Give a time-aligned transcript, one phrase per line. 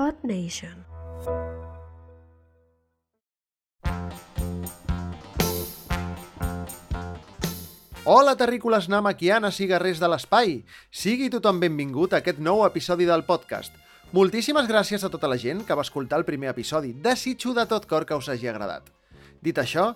[0.00, 0.86] Earth Nation.
[8.04, 10.54] Hola, terrícoles namaquianes i guerrers de l'espai!
[10.88, 13.76] Sigui tothom benvingut a aquest nou episodi del podcast.
[14.16, 16.94] Moltíssimes gràcies a tota la gent que va escoltar el primer episodi.
[16.96, 18.88] Desitjo de tot cor que us hagi agradat.
[19.44, 19.90] Dit això,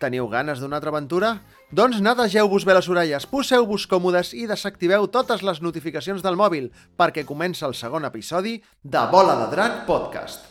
[0.00, 1.34] teniu ganes d'una altra aventura?
[1.74, 7.26] Doncs netegeu-vos bé les orelles, poseu-vos còmodes i desactiveu totes les notificacions del mòbil perquè
[7.28, 10.48] comença el segon episodi de Bola de Drac Podcast.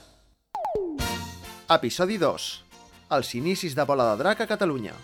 [1.68, 2.50] Episodi 2.
[3.18, 4.96] Els inicis de Bola de Drac a Catalunya.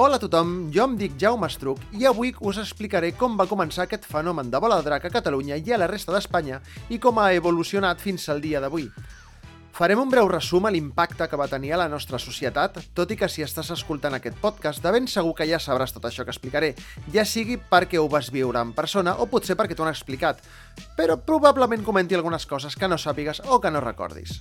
[0.00, 3.82] Hola a tothom, jo em dic Jaume Estruc i avui us explicaré com va començar
[3.84, 7.20] aquest fenomen de bola de drac a Catalunya i a la resta d'Espanya i com
[7.20, 8.86] ha evolucionat fins al dia d'avui.
[9.76, 13.20] Farem un breu resum a l'impacte que va tenir a la nostra societat, tot i
[13.20, 16.32] que si estàs escoltant aquest podcast, de ben segur que ja sabràs tot això que
[16.32, 16.72] explicaré,
[17.12, 20.40] ja sigui perquè ho vas viure en persona o potser perquè t'ho han explicat,
[20.96, 24.40] però probablement comenti algunes coses que no sàpigues o que no recordis.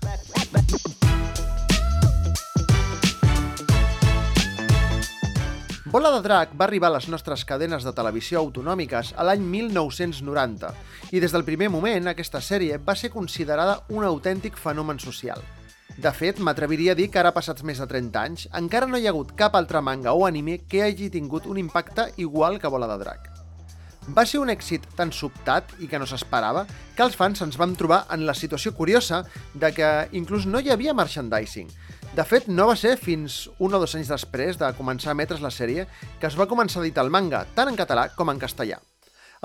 [5.90, 10.70] Bola de Drac va arribar a les nostres cadenes de televisió autonòmiques a l'any 1990
[11.18, 15.42] i des del primer moment aquesta sèrie va ser considerada un autèntic fenomen social.
[15.98, 19.10] De fet, m'atreviria a dir que ara passats més de 30 anys encara no hi
[19.10, 22.94] ha hagut cap altre manga o anime que hagi tingut un impacte igual que Bola
[22.94, 23.26] de Drac.
[24.14, 27.74] Va ser un èxit tan sobtat i que no s'esperava que els fans ens vam
[27.74, 29.24] trobar en la situació curiosa
[29.56, 29.90] de que
[30.22, 31.74] inclús no hi havia merchandising,
[32.16, 35.44] de fet, no va ser fins un o dos anys després de començar a emetre's
[35.46, 35.86] la sèrie
[36.20, 38.80] que es va començar a editar el manga, tant en català com en castellà.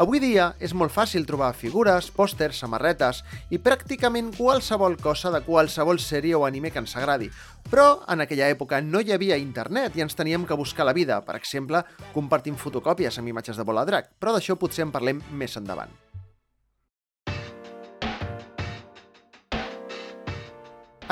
[0.01, 3.21] Avui dia és molt fàcil trobar figures, pòsters, samarretes
[3.55, 7.29] i pràcticament qualsevol cosa de qualsevol sèrie o anime que ens agradi.
[7.71, 11.21] Però en aquella època no hi havia internet i ens teníem que buscar la vida,
[11.23, 11.85] per exemple,
[12.17, 15.93] compartint fotocòpies amb imatges de bola drac, però d'això potser en parlem més endavant.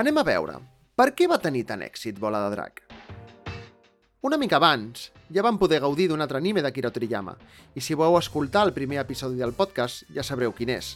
[0.00, 0.71] Anem a veure.
[0.92, 2.82] Per què va tenir tant èxit Bola de Drac?
[4.28, 7.32] Una mica abans, ja vam poder gaudir d'un altre anime d'Akira Toriyama,
[7.72, 10.91] i si vau escoltar el primer episodi del podcast, ja sabreu quin és.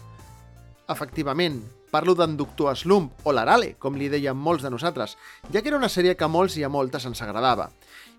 [0.92, 1.56] Efectivament,
[1.88, 5.16] parlo d'en Doctor Slump, o l'Arale, com li deien molts de nosaltres,
[5.48, 7.70] ja que era una sèrie que a molts i a moltes ens agradava.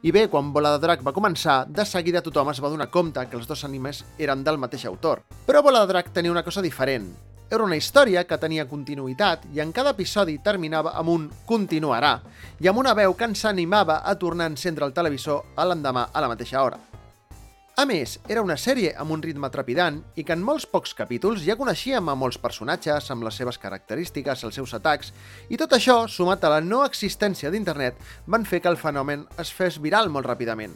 [0.01, 3.29] I bé, quan Bola de Drac va començar, de seguida tothom es va donar compte
[3.29, 5.27] que els dos animes eren del mateix autor.
[5.45, 7.13] Però Bola de Drac tenia una cosa diferent,
[7.49, 12.17] era una història que tenia continuïtat i en cada episodi terminava amb un continuarà
[12.59, 16.09] i amb una veu que ens animava a tornar a encendre el televisor a l'endemà
[16.11, 16.79] a la mateixa hora.
[17.77, 21.43] A més, era una sèrie amb un ritme trepidant i que en molts pocs capítols
[21.45, 25.13] ja coneixíem a molts personatges, amb les seves característiques, els seus atacs,
[25.53, 29.53] i tot això, sumat a la no existència d'internet, van fer que el fenomen es
[29.53, 30.73] fes viral molt ràpidament.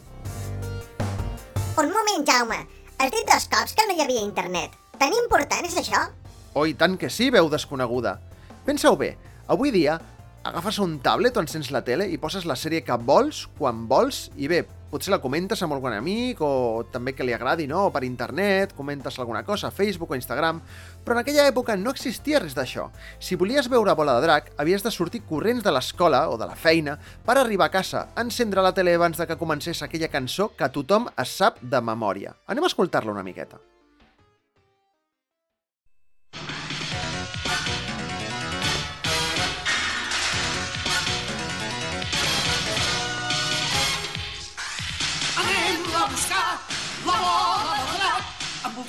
[1.82, 2.62] Un moment, Jaume.
[3.02, 4.78] Has dit dos cops que no hi havia internet.
[5.02, 6.06] Tan important és això?
[6.54, 8.18] Oh, tant que sí, veu desconeguda.
[8.66, 9.14] Pensa-ho bé,
[9.48, 9.96] avui dia
[10.44, 14.26] agafes un tablet o encens la tele i poses la sèrie que vols, quan vols,
[14.36, 17.86] i bé, potser la comentes amb algun amic o també que li agradi, no?
[17.86, 20.60] O per internet, comentes alguna cosa a Facebook o Instagram,
[21.04, 22.90] però en aquella època no existia res d'això.
[23.16, 26.58] Si volies veure Bola de Drac, havies de sortir corrents de l'escola o de la
[26.58, 30.68] feina per arribar a casa, encendre la tele abans de que comencés aquella cançó que
[30.68, 32.36] tothom es sap de memòria.
[32.46, 33.71] Anem a escoltar-la una miqueta.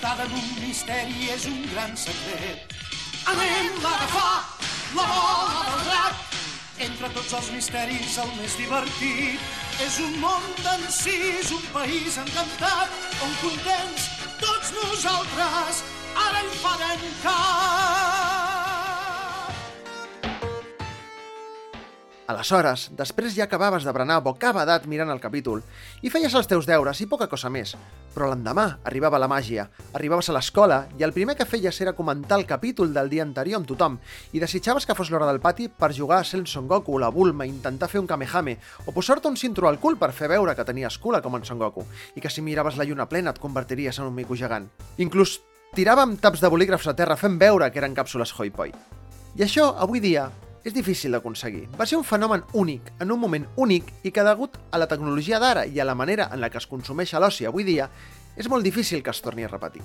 [0.04, 2.74] Envoltada d'un misteri és un gran secret.
[3.32, 4.34] Anem a agafar
[4.98, 6.36] la bola del drac,
[6.88, 9.40] entre tots els misteris el més divertit.
[9.88, 14.12] És un món d'encís, un país encantat, on contents
[14.44, 15.84] tots nosaltres
[16.28, 18.43] ara hi farem cas.
[22.24, 25.60] Aleshores, després ja acabaves de berenar bocabadat mirant el capítol
[26.08, 27.74] i feies els teus deures i poca cosa més.
[28.14, 32.38] Però l'endemà arribava la màgia, arribaves a l'escola i el primer que feies era comentar
[32.40, 33.98] el capítol del dia anterior amb tothom
[34.32, 37.46] i desitjaves que fos l'hora del pati per jugar a ser Son Goku, la Bulma,
[37.46, 38.56] intentar fer un Kamehame
[38.86, 41.60] o posar-te un cinturó al cul per fer veure que tenies cula com en Son
[41.60, 41.84] Goku
[42.16, 44.70] i que si miraves la lluna plena et convertiries en un mico gegant.
[44.96, 45.42] Inclús
[45.76, 48.72] tiràvem taps de bolígrafs a terra fent veure que eren càpsules Hoi-Poi.
[49.34, 50.30] I això, avui dia,
[50.64, 51.68] és difícil d'aconseguir.
[51.78, 55.40] Va ser un fenomen únic, en un moment únic, i que degut a la tecnologia
[55.40, 57.90] d'ara i a la manera en la que es consumeix l'oci avui dia,
[58.38, 59.84] és molt difícil que es torni a repetir.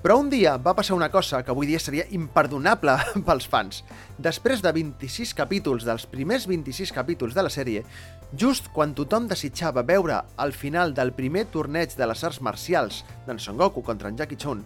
[0.00, 2.94] Però un dia va passar una cosa que avui dia seria imperdonable
[3.26, 3.82] pels fans.
[4.16, 7.84] Després de 26 capítols, dels primers 26 capítols de la sèrie,
[8.32, 13.42] just quan tothom desitjava veure el final del primer torneig de les arts marcials d'en
[13.42, 14.64] Son Goku contra en Jackie Chun,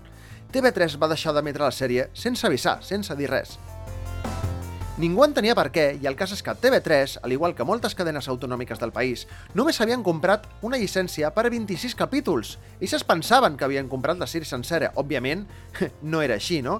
[0.54, 3.56] TV3 va deixar d'emetre la sèrie sense avisar, sense dir res.
[4.94, 8.28] Ningú entenia per què, i el cas és que TV3, al igual que moltes cadenes
[8.30, 9.24] autonòmiques del país,
[9.58, 12.52] només havien comprat una llicència per a 26 capítols.
[12.78, 14.92] Ells es pensaven que havien comprat la sèrie sencera.
[14.94, 15.42] Òbviament,
[16.12, 16.76] no era així, no?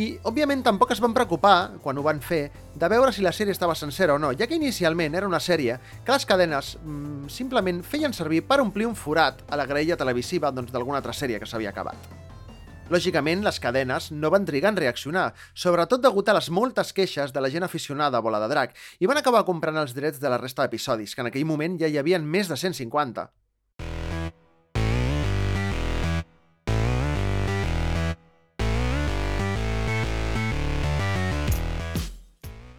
[0.00, 3.52] I, òbviament, tampoc es van preocupar, quan ho van fer, de veure si la sèrie
[3.52, 5.76] estava sencera o no, ja que inicialment era una sèrie
[6.06, 10.48] que les cadenes mmm, simplement feien servir per omplir un forat a la graella televisiva
[10.48, 12.17] doncs, d'alguna doncs, altra sèrie que s'havia acabat.
[12.88, 17.42] Lògicament, les cadenes no van trigar en reaccionar, sobretot degut a les moltes queixes de
[17.44, 20.38] la gent aficionada a Bola de Drac, i van acabar comprant els drets de la
[20.40, 23.28] resta d'episodis, que en aquell moment ja hi havien més de 150.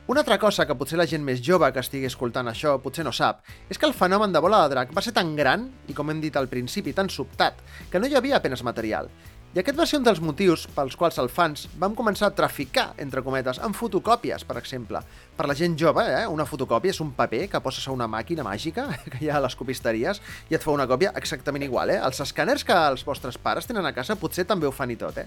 [0.10, 3.14] Una altra cosa que potser la gent més jove que estigui escoltant això potser no
[3.14, 6.10] sap, és que el fenomen de bola de drac va ser tan gran, i com
[6.10, 7.62] hem dit al principi, tan sobtat,
[7.94, 9.14] que no hi havia apenes material.
[9.50, 12.92] I aquest va ser un dels motius pels quals els fans vam començar a traficar,
[13.02, 15.02] entre cometes, amb fotocòpies, per exemple.
[15.36, 18.46] Per la gent jove, eh, una fotocòpia és un paper que poses a una màquina
[18.46, 21.90] màgica que hi ha a les copisteries i et fa una còpia exactament igual.
[21.90, 21.98] Eh?
[21.98, 25.18] Els escàners que els vostres pares tenen a casa potser també ho fan i tot,
[25.18, 25.26] eh?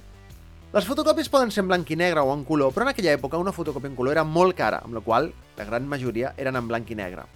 [0.73, 3.43] Les fotocòpies poden ser en blanc i negre o en color, però en aquella època
[3.43, 6.71] una fotocòpia en color era molt cara, amb la qual la gran majoria eren en
[6.71, 7.27] blanc i negre.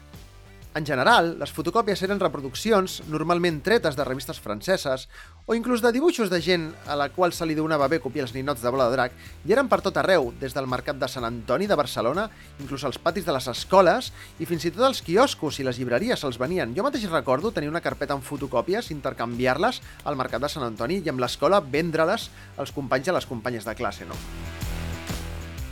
[0.77, 5.06] En general, les fotocòpies eren reproduccions, normalment tretes de revistes franceses,
[5.46, 8.32] o inclús de dibuixos de gent a la qual se li donava bé copiar els
[8.34, 9.12] ninots de bola de drac,
[9.46, 12.26] i eren per tot arreu, des del mercat de Sant Antoni de Barcelona,
[12.58, 14.10] inclús als patis de les escoles,
[14.43, 16.75] i fins i tot als quioscos i les llibreries se'ls venien.
[16.75, 21.14] Jo mateix recordo tenir una carpeta amb fotocòpies, intercanviar-les al mercat de Sant Antoni i
[21.14, 22.26] amb l'escola vendre-les
[22.58, 24.19] als companys i a les companyes de classe, no?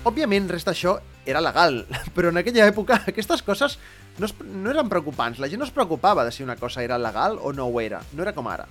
[0.07, 1.83] Òbviament, res d'això era legal,
[2.15, 3.81] però en aquella època aquestes coses
[4.21, 5.43] no, es, no eren preocupants.
[5.43, 8.05] La gent no es preocupava de si una cosa era legal o no ho era.
[8.13, 8.69] No era com ara.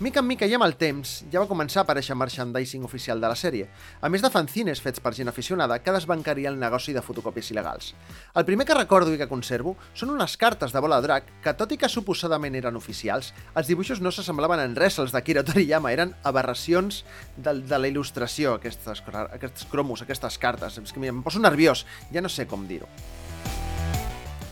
[0.00, 3.28] Mica en mica i amb el temps, ja va començar a aparèixer merchandising oficial de
[3.28, 3.66] la sèrie,
[4.00, 7.90] a més de fanzines fets per gent aficionada que desbancaria el negoci de fotocòpies il·legals.
[8.32, 11.52] El primer que recordo i que conservo són unes cartes de bola de drac que,
[11.52, 15.92] tot i que suposadament eren oficials, els dibuixos no s'assemblaven en res als d'Akira Toriyama,
[15.92, 17.04] eren aberracions
[17.36, 20.80] de, de la il·lustració, aquestes, aquests cromos, aquestes cartes.
[20.80, 22.88] És que em poso nerviós, ja no sé com dir-ho.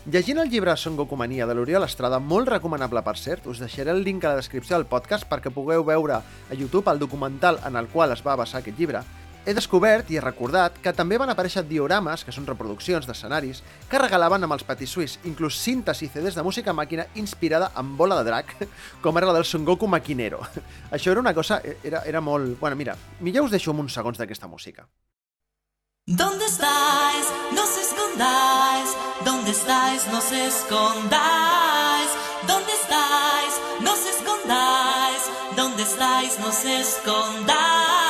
[0.08, 3.90] Llegint el llibre Son Goku Mania de l'Oriol Estrada, molt recomanable per cert, us deixaré
[3.92, 7.76] el link a la descripció del podcast perquè pugueu veure a YouTube el documental en
[7.76, 9.02] el qual es va basar aquest llibre,
[9.44, 13.60] he descobert i he recordat que també van aparèixer diorames, que són reproduccions d'escenaris,
[13.90, 17.92] que regalaven amb els Petit Suís, inclús cintes i CDs de música màquina inspirada en
[18.00, 18.56] bola de drac,
[19.04, 20.40] com era la del Son Goku Maquinero.
[20.96, 21.60] Això era una cosa...
[21.84, 22.56] era, era molt...
[22.64, 24.88] Bueno, mira, millor us deixo uns segons d'aquesta música.
[26.10, 27.26] ¿Dónde estáis?
[27.52, 28.96] No escondáis.
[29.26, 30.06] ¿Dónde estáis?
[30.06, 32.10] No escondáis.
[32.46, 33.60] ¿Dónde estáis?
[33.82, 35.22] No escondáis.
[35.54, 36.38] ¿Dónde estáis?
[36.38, 36.50] No
[36.80, 38.07] escondáis.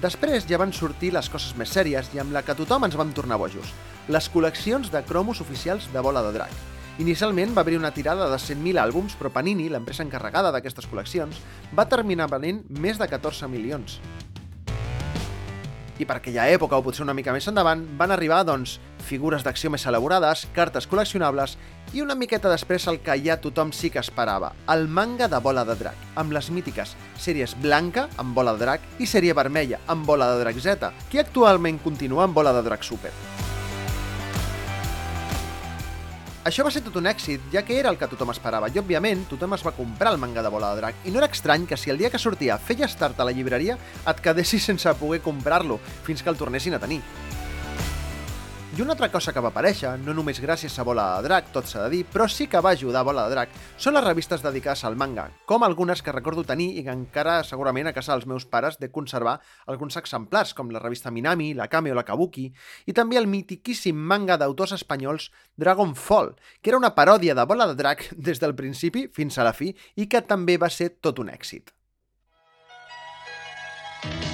[0.00, 3.10] Després ja van sortir les coses més sèries i amb la que tothom ens vam
[3.12, 3.74] tornar bojos,
[4.08, 6.54] les col·leccions de cromos oficials de bola de drac.
[7.04, 11.44] Inicialment va haver una tirada de 100.000 àlbums, però Panini, l'empresa encarregada d'aquestes col·leccions,
[11.76, 14.00] va terminar venent més de 14 milions
[16.00, 19.70] i per aquella època, o potser una mica més endavant, van arribar, doncs, figures d'acció
[19.72, 21.58] més elaborades, cartes col·leccionables
[21.92, 25.66] i una miqueta després el que ja tothom sí que esperava, el manga de bola
[25.68, 30.08] de drac, amb les mítiques sèries blanca, amb bola de drac, i sèrie vermella, amb
[30.08, 33.12] bola de drac Z, que actualment continua amb bola de drac super.
[36.40, 39.26] Això va ser tot un èxit, ja que era el que tothom esperava, i òbviament
[39.28, 41.76] tothom es va comprar el manga de Bola de Drac, i no era estrany que
[41.76, 43.76] si el dia que sortia feia start a la llibreria
[44.08, 47.02] et quedessis sense poder comprar-lo fins que el tornessin a tenir.
[48.80, 51.82] Una altra cosa que va aparèixer, no només gràcies a Bola de Drac, tot s'ha
[51.82, 54.86] de dir, però sí que va ajudar a Bola de Drac, són les revistes dedicades
[54.88, 58.46] al manga, com algunes que recordo tenir i que encara segurament a casa dels meus
[58.48, 62.46] pares de conservar alguns exemplars, com la revista Minami, la Kame o la Kabuki,
[62.88, 65.28] i també el mitiquíssim manga d'autors espanyols
[65.60, 66.32] Dragon Fall,
[66.62, 69.74] que era una paròdia de Bola de Drac des del principi fins a la fi
[70.00, 71.68] i que també va ser tot un èxit.
[74.00, 74.29] Tot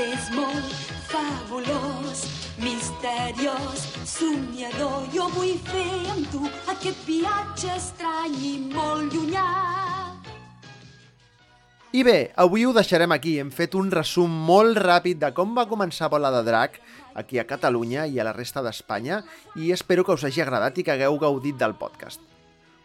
[0.00, 0.72] és molt
[1.10, 2.24] fabulós,
[2.62, 5.04] misteriós, somiador.
[5.12, 9.48] Jo vull fer amb tu aquest viatge estrany i molt llunyà.
[11.90, 13.36] I bé, avui ho deixarem aquí.
[13.42, 16.78] Hem fet un resum molt ràpid de com va començar Bola de Drac
[17.18, 19.24] aquí a Catalunya i a la resta d'Espanya
[19.58, 22.29] i espero que us hagi agradat i que hagueu gaudit del podcast.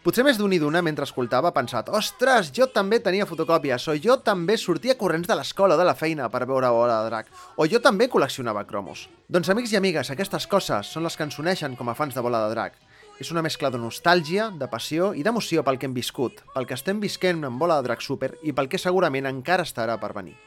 [0.06, 3.96] Potser més d'un i d'una mentre escoltava ha pensat «Ostres, jo també tenia fotocòpies» o
[3.98, 7.34] «Jo també sortia corrents de l'escola o de la feina per veure Bola de Drac»
[7.58, 9.08] o «Jo també col·leccionava cromos».
[9.26, 12.22] Doncs amics i amigues, aquestes coses són les que ens uneixen com a fans de
[12.22, 12.78] Bola de Drac.
[13.18, 16.78] És una mescla de nostàlgia, de passió i d'emoció pel que hem viscut, pel que
[16.78, 20.38] estem visquent amb Bola de Drac Super i pel que segurament encara estarà per venir.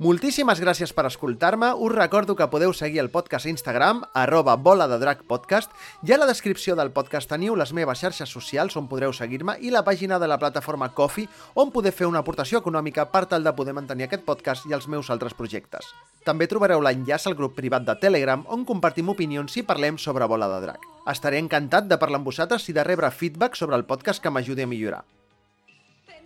[0.00, 1.74] Moltíssimes gràcies per escoltar-me.
[1.76, 6.14] Us recordo que podeu seguir el podcast a Instagram, arroba bola de drac podcast, i
[6.14, 9.84] a la descripció del podcast teniu les meves xarxes socials on podreu seguir-me i la
[9.84, 13.76] pàgina de la plataforma Coffee on poder fer una aportació econòmica per tal de poder
[13.76, 15.92] mantenir aquest podcast i els meus altres projectes.
[16.24, 20.48] També trobareu l'enllaç al grup privat de Telegram on compartim opinions i parlem sobre bola
[20.56, 20.92] de drac.
[21.12, 24.64] Estaré encantat de parlar amb vosaltres i de rebre feedback sobre el podcast que m'ajudi
[24.64, 25.04] a millorar.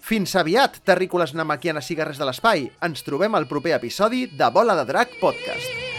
[0.05, 2.67] Fins aviat, terrícoles namaquianes i guerrers de l'espai.
[2.85, 5.94] Ens trobem al proper episodi de Bola de Drac Podcast.